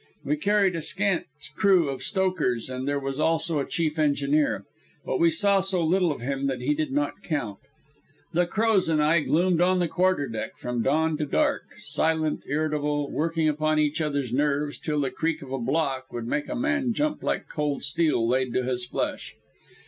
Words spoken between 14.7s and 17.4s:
till the creak of a block would make a man jump